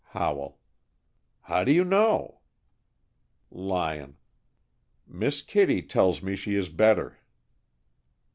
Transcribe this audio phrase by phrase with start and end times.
[0.15, 0.57] Howell:
[1.41, 2.39] "How do you know?"
[3.51, 4.17] Lyon:
[5.05, 7.19] "Miss Kittie tells me she is better."